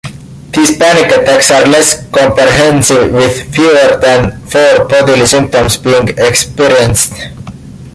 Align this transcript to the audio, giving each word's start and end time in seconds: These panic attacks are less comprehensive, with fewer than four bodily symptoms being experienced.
These 0.53 0.77
panic 0.79 1.11
attacks 1.11 1.51
are 1.51 1.63
less 1.63 2.07
comprehensive, 2.09 3.13
with 3.13 3.53
fewer 3.53 3.99
than 4.01 4.41
four 4.47 4.85
bodily 4.85 5.27
symptoms 5.27 5.77
being 5.77 6.07
experienced. 6.17 7.13